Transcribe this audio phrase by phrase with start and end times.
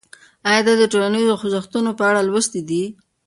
[0.49, 2.83] آیا تا د ټولنیزو خوځښتونو په اړه لوستي دي؟